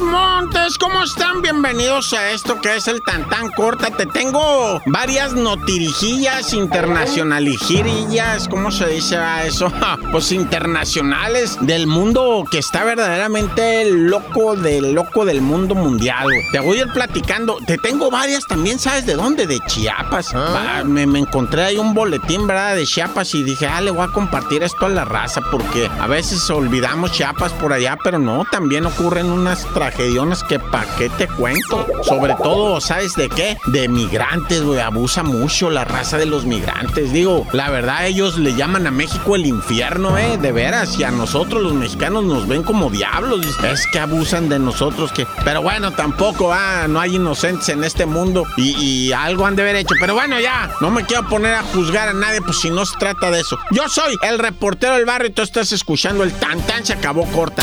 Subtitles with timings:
[0.00, 1.40] Montes, ¿cómo están?
[1.40, 3.90] Bienvenidos a esto que es el Tantán Corta.
[3.90, 9.72] Te tengo varias notirijillas internacionalijirillas, ¿cómo se dice a eso?
[10.10, 16.28] Pues internacionales del mundo que está verdaderamente loco del loco del mundo mundial.
[16.52, 17.58] Te voy a ir platicando.
[17.66, 19.46] Te tengo varias también, ¿sabes de dónde?
[19.46, 20.32] De Chiapas.
[20.34, 20.80] Ah.
[20.82, 22.76] Va, me, me encontré ahí un boletín, ¿verdad?
[22.76, 26.06] De Chiapas y dije, ah, le voy a compartir esto a la raza porque a
[26.06, 31.28] veces olvidamos Chiapas por allá, pero no, también ocurren unas tragediones que pa' qué te
[31.28, 31.86] cuento.
[32.04, 33.58] Sobre todo, ¿sabes de qué?
[33.66, 34.80] De migrantes, güey.
[34.80, 37.12] Abusa mucho la raza de los migrantes.
[37.12, 40.38] Digo, la verdad, ellos le llaman a México el infierno, ¿eh?
[40.38, 40.98] De veras.
[40.98, 43.44] Y a nosotros, los mexicanos, nos ven como diablos.
[43.62, 45.12] Es que abusan de nosotros.
[45.12, 48.46] que Pero bueno, tampoco, ah, no hay inocentes en este mundo.
[48.56, 49.94] Y, algo han de haber hecho.
[50.00, 52.96] Pero bueno, ya, no me quiero poner a juzgar a nadie, pues si no se
[52.96, 53.58] trata de eso.
[53.70, 57.26] Yo soy el reportero del barrio y tú estás escuchando el tan tan se acabó
[57.26, 57.62] corta.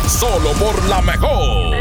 [0.19, 1.71] Solo por la mejor.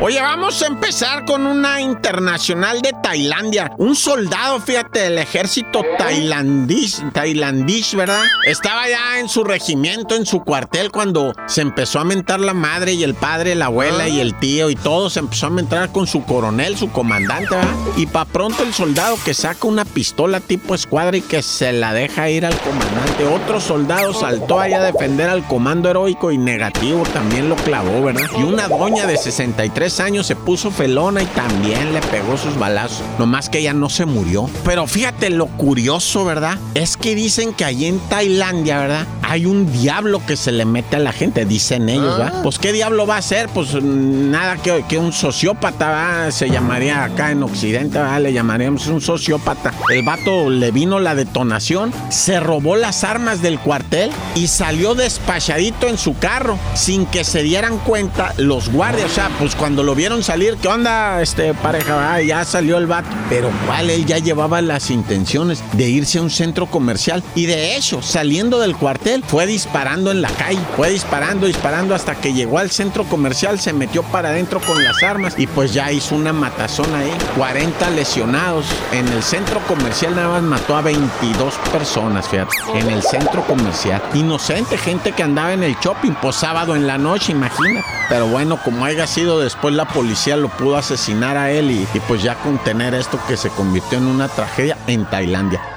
[0.00, 3.72] Oye, vamos a empezar con una internacional de Tailandia.
[3.78, 8.24] Un soldado, fíjate, del ejército tailandís, tailandís, ¿verdad?
[8.44, 12.94] Estaba ya en su regimiento, en su cuartel, cuando se empezó a mentar la madre
[12.94, 15.08] y el padre, la abuela y el tío y todo.
[15.08, 17.74] Se empezó a mentar con su coronel, su comandante, ¿verdad?
[17.96, 21.94] Y pa' pronto el soldado que saca una pistola tipo escuadra y que se la
[21.94, 23.24] deja ir al comandante.
[23.24, 28.24] Otro soldado saltó allá a defender al comando heroico y negativo también lo clavó, ¿verdad?
[28.38, 33.02] Y una doña de 63 años se puso felona y también le pegó sus balazos.
[33.18, 34.48] Nomás que ella no se murió.
[34.64, 36.56] Pero fíjate lo curioso, ¿verdad?
[36.72, 39.06] Es que dicen que allí en Tailandia, ¿verdad?
[39.32, 42.42] Hay un diablo que se le mete a la gente, dicen ellos, ¿verdad?
[42.42, 43.48] Pues ¿qué diablo va a ser?
[43.48, 46.30] Pues nada que, que un sociópata, ¿verdad?
[46.32, 48.20] Se llamaría acá en Occidente, ¿verdad?
[48.20, 49.72] Le llamaríamos un sociópata.
[49.88, 55.88] El vato le vino la detonación, se robó las armas del cuartel y salió despachadito
[55.88, 59.12] en su carro sin que se dieran cuenta los guardias.
[59.12, 62.12] O sea, pues cuando lo vieron salir, ¿qué onda, este pareja?
[62.12, 63.08] Ah, ya salió el vato.
[63.30, 67.22] Pero cuál, él ya llevaba las intenciones de irse a un centro comercial.
[67.34, 70.60] Y de hecho, saliendo del cuartel, fue disparando en la calle.
[70.76, 75.02] Fue disparando, disparando hasta que llegó al centro comercial, se metió para adentro con las
[75.02, 77.12] armas y pues ya hizo una matazón ahí.
[77.36, 78.66] 40 lesionados.
[78.92, 82.54] En el centro comercial nada más mató a 22 personas, fíjate.
[82.74, 84.02] En el centro comercial.
[84.14, 87.86] Inocente, gente que andaba en el shopping, pues sábado en la noche, imagínate.
[88.08, 92.22] Pero bueno, como haya sido después la policía lo pudo asesinar a él y pues
[92.22, 95.71] ya contener esto que se convirtió en una tragedia en Tailandia.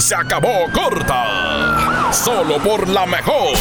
[0.00, 2.10] Se acabó corta.
[2.10, 3.54] Solo por la mejor.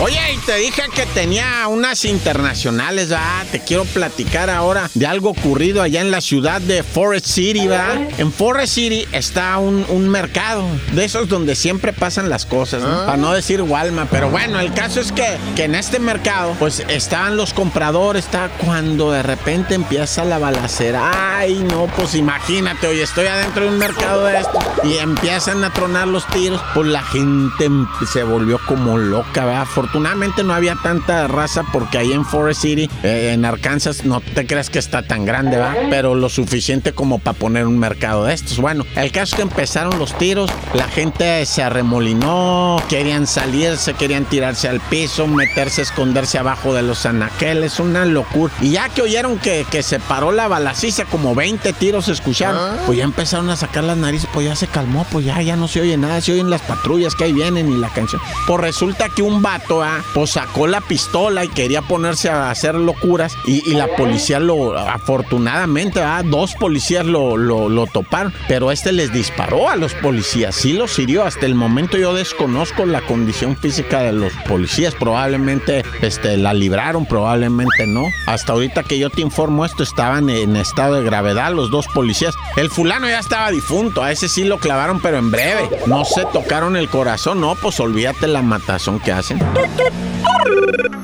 [0.00, 3.46] Oye, y te dije que tenía unas internacionales, ¿verdad?
[3.52, 8.08] Te quiero platicar ahora de algo ocurrido allá en la ciudad de Forest City, ¿verdad?
[8.18, 13.06] En Forest City está un, mercado, de esos donde siempre pasan las cosas, ¿no?
[13.06, 16.84] Para no decir Walmart, pero bueno, el caso es que, que en este mercado, pues
[16.88, 21.38] estaban los compradores, está cuando de repente empieza la balacera.
[21.38, 25.72] Ay, no, pues imagínate, oye, estoy adentro de un mercado de esto y empiezan a
[25.72, 29.66] tronar los tiros, pues la gente em- se volvió como loca, ¿verdad?
[29.82, 34.46] Afortunadamente no había tanta raza porque ahí en Forest City, eh, en Arkansas, no te
[34.46, 35.74] creas que está tan grande, ¿va?
[35.90, 38.58] Pero lo suficiente como para poner un mercado de estos.
[38.58, 44.24] Bueno, el caso es que empezaron los tiros, la gente se arremolinó, querían salirse, querían
[44.24, 48.54] tirarse al piso, meterse, esconderse abajo de los anaqueles, una locura.
[48.60, 52.78] Y ya que oyeron que, que se paró la balaciza, como 20 tiros se escucharon,
[52.86, 55.66] pues ya empezaron a sacar las narices, pues ya se calmó, pues ya, ya no
[55.66, 58.22] se oye nada, se oyen las patrullas que ahí vienen y la canción.
[58.46, 62.74] Pues resulta que un vato, ah, pues sacó la pistola y quería ponerse a hacer
[62.74, 69.12] locuras y, la policía lo, afortunadamente, dos policías lo, lo, lo toparon, pero este les
[69.12, 71.24] disparó a los policías, sí los hirió.
[71.24, 77.06] Hasta el momento yo desconozco la condición física de los policías, probablemente este, la libraron,
[77.06, 78.04] probablemente no.
[78.26, 82.34] Hasta ahorita que yo te informo esto, estaban en estado de gravedad los dos policías.
[82.56, 85.68] El fulano ya estaba difunto, a ese sí lo clavaron, pero en breve.
[85.86, 89.38] No se tocaron el corazón, no, pues olvídate la matazón que hacen.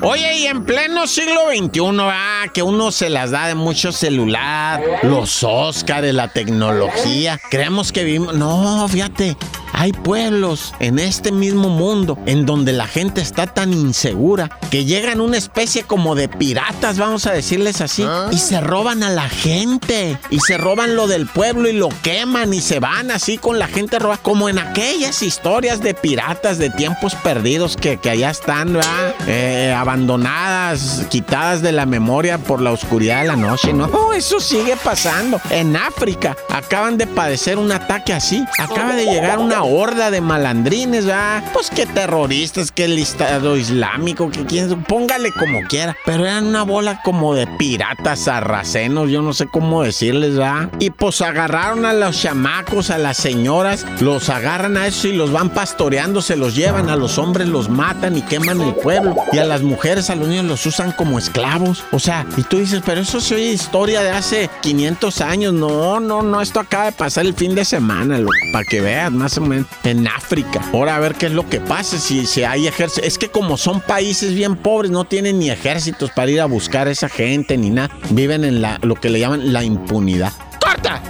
[0.01, 4.81] Oye, y en pleno siglo XXI, ah, que uno se las da de mucho celular,
[5.03, 7.39] los Oscars, la tecnología.
[7.49, 8.33] Creemos que vivimos.
[8.33, 9.35] No, fíjate.
[9.79, 15.21] Hay pueblos en este mismo mundo en donde la gente está tan insegura que llegan
[15.21, 20.17] una especie como de piratas, vamos a decirles así, y se roban a la gente
[20.29, 23.67] y se roban lo del pueblo y lo queman y se van así con la
[23.67, 28.73] gente roba, como en aquellas historias de piratas de tiempos perdidos que, que allá están,
[28.73, 29.15] ¿verdad?
[29.27, 33.85] Eh, abandonadas, quitadas de la memoria por la oscuridad de la noche, ¿no?
[33.85, 35.39] Oh, eso sigue pasando.
[35.49, 38.43] En África acaban de padecer un ataque así.
[38.57, 41.43] Acaba de llegar una horda de malandrines, ¿verdad?
[41.53, 45.95] Pues que terroristas, que el Estado Islámico, que quien póngale como quiera.
[46.05, 50.69] Pero eran una bola como de piratas sarracenos, yo no sé cómo decirles, ¿verdad?
[50.79, 55.31] Y pues agarraron a los chamacos, a las señoras, los agarran a eso y los
[55.31, 59.15] van pastoreando, se los llevan, a los hombres los matan y queman el pueblo.
[59.31, 61.83] Y a las mujeres, a los niños los usan como esclavos.
[61.91, 65.53] O sea, y tú dices, pero eso es historia de hace 500 años.
[65.53, 68.19] No, no, no, esto acaba de pasar el fin de semana,
[68.51, 70.61] para que veas, más o menos, en África.
[70.73, 73.05] Ahora a ver qué es lo que pasa, si, si hay ejército.
[73.05, 76.87] Es que como son países bien pobres, no tienen ni ejércitos para ir a buscar
[76.87, 77.89] a esa gente ni nada.
[78.09, 80.33] Viven en la, lo que le llaman la impunidad.
[80.59, 81.01] ¡Corta!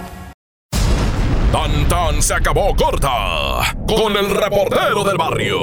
[1.52, 5.58] Tan tan se acabó corta con el reportero del barrio.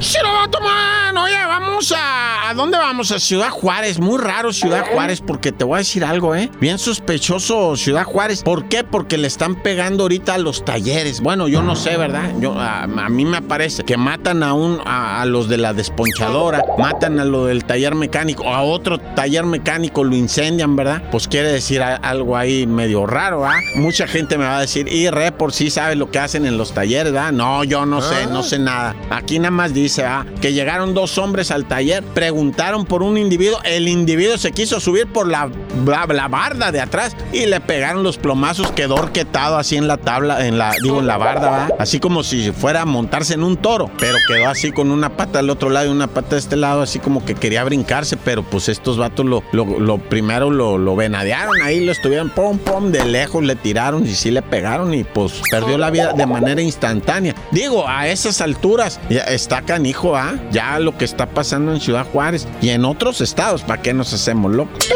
[0.00, 0.18] ¡Sí
[0.50, 1.16] tomar!
[1.16, 2.48] Oye, vamos a...
[2.50, 3.10] ¿A dónde vamos?
[3.10, 3.98] A Ciudad Juárez.
[3.98, 6.50] Muy raro Ciudad Juárez porque te voy a decir algo, ¿eh?
[6.60, 8.42] Bien sospechoso Ciudad Juárez.
[8.42, 8.84] ¿Por qué?
[8.84, 11.20] Porque le están pegando ahorita a los talleres.
[11.20, 12.32] Bueno, yo no sé, ¿verdad?
[12.40, 17.18] Yo, a, mí me parece que matan a, un, a, los de la desponchadora, matan
[17.18, 21.02] a lo del taller mecánico, a otro taller mecánico lo incendian, ¿verdad?
[21.10, 23.56] Pues quiere decir algo ahí medio raro, ¿ah?
[23.76, 26.58] Mucha gente me va a decir, y re, por sí sabes lo que hacen en
[26.58, 27.32] los talleres, ¿verdad?
[27.32, 28.94] No, yo no sé, no sé nada.
[29.10, 30.04] Aquí nada más dice
[30.40, 35.06] que llegaron dos hombres al taller, preguntaron por un individuo, el individuo se quiso subir
[35.06, 35.50] por la,
[35.86, 40.46] la, barda de atrás y le pegaron los plomazos, quedó orquetado así en la tabla,
[40.46, 43.90] en la, digo, en la barda, así como si fuera a montarse en un toro,
[43.98, 46.82] pero quedó así con una pata al otro lado y una pata de este lado,
[46.82, 51.84] así como que quería brincarse, pero pues estos vatos lo, lo, primero lo, venadearon ahí,
[51.84, 55.78] lo estuvieron pom pom de lejos, le tiraron y sí le pegaron y pues perdió
[55.78, 57.34] la vida de manera instantánea.
[57.50, 60.23] Digo, a esas alturas ya está canijo, ¿ah?
[60.50, 64.12] Ya lo que está pasando en Ciudad Juárez y en otros estados, ¿para qué nos
[64.12, 64.88] hacemos locos?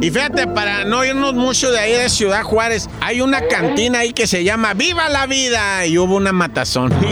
[0.00, 4.12] Y fíjate, para no irnos mucho de ahí de Ciudad Juárez, hay una cantina ahí
[4.12, 6.92] que se llama Viva la Vida y hubo una matazón.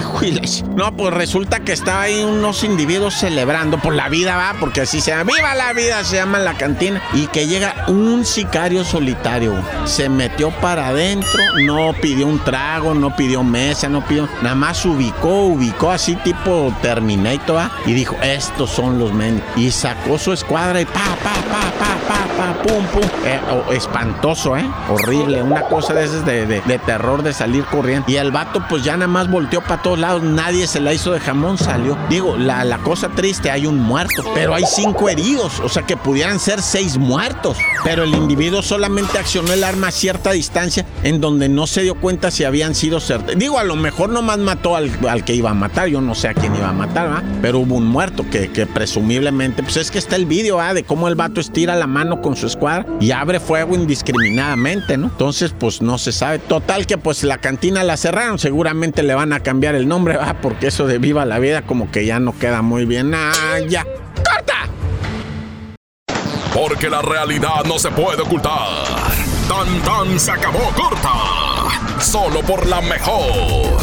[0.77, 5.01] No, pues resulta que estaba ahí unos individuos celebrando por la vida, va, porque así
[5.01, 7.03] se llama Viva la Vida, se llama la cantina.
[7.15, 9.55] Y que llega un sicario solitario,
[9.85, 14.85] se metió para adentro, no pidió un trago, no pidió mesa, no pidió, nada más
[14.85, 17.71] ubicó, ubicó así tipo Terminator, ¿va?
[17.87, 19.43] y dijo, estos son los men.
[19.57, 21.96] Y sacó su escuadra y pa, pa, pa, pa,
[22.55, 23.03] pum, pum.
[23.25, 23.41] Eh,
[23.73, 24.67] espantoso, ¿eh?
[24.89, 25.43] Horrible.
[25.43, 28.11] Una cosa de esas de, de, terror de salir corriendo.
[28.11, 30.23] Y el vato, pues ya nada más volteó para todos lados.
[30.23, 31.97] Nadie se la hizo de jamón, salió.
[32.09, 35.61] Digo, la, la cosa triste, hay un muerto, pero hay cinco heridos.
[35.61, 37.59] O sea que pudieran ser seis muertos.
[37.85, 41.95] Pero el individuo solamente accionó el arma a cierta distancia en donde no se dio
[41.95, 43.39] cuenta si habían sido certeros.
[43.39, 45.89] Digo, a lo mejor nomás mató al, al, que iba a matar.
[45.89, 47.25] Yo no sé a quién iba a matar, ¿verdad?
[47.43, 50.75] Pero hubo un muerto que, que presumiblemente, pues es que está el vídeo, ¿ah?
[50.75, 55.07] De cómo el vato estira la mano con su escuadra y abre fuego indiscriminadamente, ¿no?
[55.07, 56.39] Entonces, pues no se sabe.
[56.39, 60.35] Total que pues la cantina la cerraron, seguramente le van a cambiar el nombre, ¿va?
[60.41, 63.13] Porque eso de viva la vida como que ya no queda muy bien.
[63.15, 63.85] Ah, ya.
[63.85, 64.69] ¡Corta!
[66.55, 68.87] Porque la realidad no se puede ocultar.
[69.49, 71.13] Tan tan se acabó corta.
[72.01, 73.81] Solo por la mejor.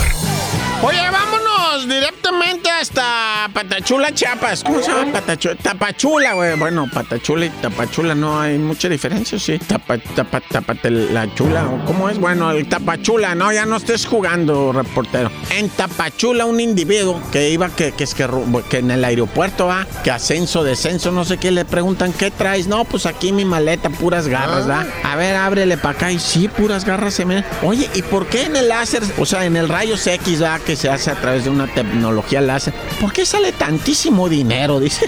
[0.82, 4.62] Oye, vámonos directamente hasta Patachula, Chiapas.
[4.62, 5.56] ¿Cómo se llama Patachula?
[5.56, 6.58] Tapachula, güey.
[6.58, 9.58] Bueno, Patachula y Tapachula no hay mucha diferencia, sí.
[9.58, 10.42] Tapa, tapa,
[10.84, 12.20] la chula, ¿cómo es?
[12.20, 15.32] Bueno, el Tapachula, no, ya no estés jugando, reportero.
[15.52, 18.28] En Tapachula, un individuo que iba, que, que es que,
[18.70, 22.68] que en el aeropuerto va, que ascenso, descenso, no sé qué, le preguntan, ¿qué traes?
[22.68, 24.86] No, pues aquí mi maleta, puras garras, ¿va?
[25.04, 27.46] A ver, ábrele para acá y sí, puras garras se me.
[27.62, 30.60] Oye, ¿y por qué en el láser, o sea, en el rayos X, ¿va?
[30.60, 32.73] Que se hace a través de una tecnología láser.
[33.00, 34.80] ¿Por qué sale tantísimo dinero?
[34.80, 35.06] Dice.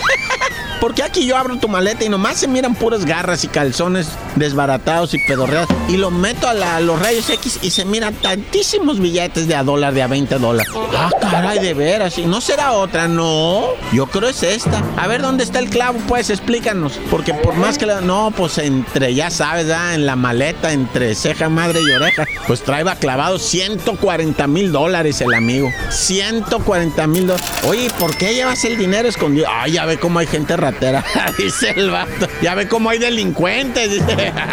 [0.79, 5.13] Porque aquí yo abro tu maleta y nomás se miran puras garras y calzones desbaratados
[5.13, 5.70] y pedorreados.
[5.88, 9.94] Y lo meto a, los rayos X y se miran tantísimos billetes de a dólar,
[9.94, 10.72] de a 20 dólares.
[10.96, 12.17] Ah, caray, de veras.
[12.17, 13.08] ¿Y no será otra?
[13.08, 13.65] No.
[13.94, 14.84] Yo creo es esta.
[14.98, 16.00] A ver, ¿dónde está el clavo?
[16.08, 17.00] Pues explícanos.
[17.10, 18.01] Porque por más que la...
[18.01, 22.96] No, pues entre, ya sabes, en la maleta, entre ceja, madre y oreja, pues traeba
[22.96, 25.70] clavado 140 mil dólares el amigo.
[25.89, 27.48] 140 mil dólares.
[27.67, 29.48] Oye, ¿por qué llevas el dinero escondido?
[29.50, 30.58] Ay, ya ve cómo hay gente
[31.38, 32.28] dice el vato.
[32.42, 34.34] Ya ve cómo hay delincuentes, dice.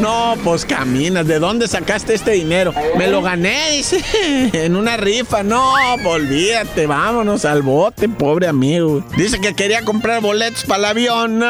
[0.00, 1.26] No, pues caminas.
[1.26, 2.72] ¿De dónde sacaste este dinero?
[2.96, 4.02] Me lo gané, dice.
[4.54, 5.42] En una rifa.
[5.42, 9.04] No, pues olvídate, vámonos al bote, pobre amigo.
[9.16, 11.42] Dice que quería comprar boletos para el avión.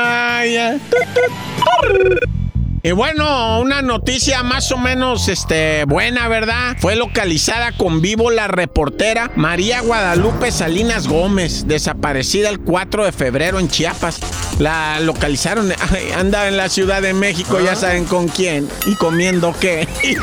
[2.82, 6.76] Y bueno, una noticia más o menos este, buena, ¿verdad?
[6.78, 13.58] Fue localizada con vivo la reportera María Guadalupe Salinas Gómez, desaparecida el 4 de febrero
[13.58, 14.20] en Chiapas.
[14.58, 15.70] La localizaron,
[16.16, 19.86] anda en la Ciudad de México, ya saben con quién y comiendo qué.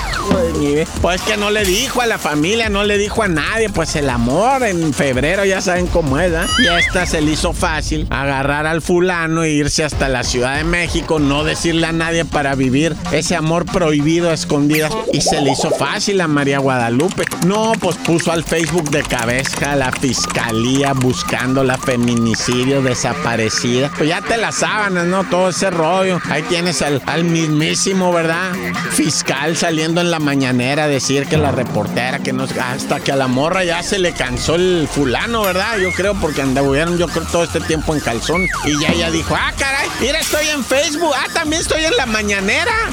[1.02, 4.10] Pues que no le dijo a la familia, no le dijo a nadie, pues el
[4.10, 6.46] amor en febrero ya saben cómo es, ¿eh?
[6.64, 10.58] Y a esta se le hizo fácil agarrar al fulano e irse hasta la Ciudad
[10.58, 14.92] de México, no decirle a nadie para vivir ese amor prohibido a escondidas.
[15.14, 17.26] Y se le hizo fácil a María Guadalupe.
[17.46, 23.92] No, pues puso al Facebook de cabeza a la fiscalía buscando la feminicidio desaparecida.
[23.98, 25.24] Pues ya te las sábanas, ¿no?
[25.26, 26.20] Todo ese rollo.
[26.30, 28.52] Ahí tienes al, al mismísimo, ¿verdad?
[28.92, 33.16] Fiscal saliendo en la mañanera a decir que la reportera, que no hasta que a
[33.16, 35.78] la morra ya se le cansó el fulano, ¿verdad?
[35.80, 38.48] Yo creo porque anduvieron, yo creo, todo este tiempo en calzón.
[38.66, 41.12] Y ya ella dijo, ah, caray, mira, estoy en Facebook.
[41.16, 42.37] Ah, también estoy en la mañana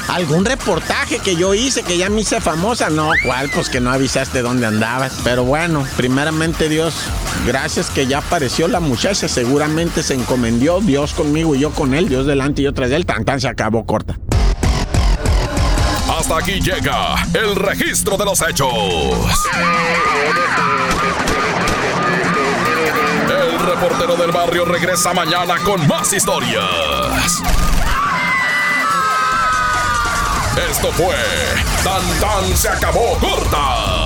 [0.09, 2.89] ¿Algún reportaje que yo hice que ya me hice famosa?
[2.89, 3.51] No, ¿cuál?
[3.51, 5.21] Pues que no avisaste dónde andabas.
[5.23, 6.95] Pero bueno, primeramente Dios,
[7.47, 9.29] gracias que ya apareció la muchacha.
[9.29, 12.09] Seguramente se encomendió Dios conmigo y yo con él.
[12.09, 13.05] Dios delante y yo tras él.
[13.05, 14.19] Tan tan se acabó corta.
[16.09, 18.73] Hasta aquí llega el registro de los hechos.
[23.29, 27.43] El reportero del barrio regresa mañana con más historias.
[30.57, 31.17] Esto fue
[31.83, 34.04] Tan Tan se acabó corta